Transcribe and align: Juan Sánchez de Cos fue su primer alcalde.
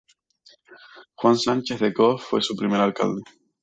Juan 1.15 1.37
Sánchez 1.37 1.79
de 1.79 1.93
Cos 1.93 2.23
fue 2.23 2.41
su 2.41 2.55
primer 2.55 2.81
alcalde. 2.81 3.21